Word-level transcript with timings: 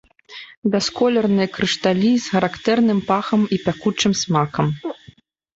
Бясколерныя 0.75 1.49
крышталі 1.57 2.09
з 2.23 2.35
характэрным 2.37 2.99
пахам 3.11 3.41
і 3.57 3.63
пякучым 3.67 4.13
смакам. 4.23 4.67